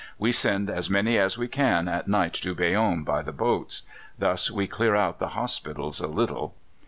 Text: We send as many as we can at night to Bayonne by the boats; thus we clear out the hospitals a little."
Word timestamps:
We 0.17 0.31
send 0.31 0.67
as 0.71 0.89
many 0.89 1.19
as 1.19 1.37
we 1.37 1.47
can 1.47 1.87
at 1.87 2.07
night 2.07 2.33
to 2.33 2.55
Bayonne 2.55 3.03
by 3.03 3.21
the 3.21 3.31
boats; 3.31 3.83
thus 4.17 4.49
we 4.49 4.65
clear 4.65 4.95
out 4.95 5.19
the 5.19 5.37
hospitals 5.37 5.99
a 5.99 6.07
little." 6.07 6.55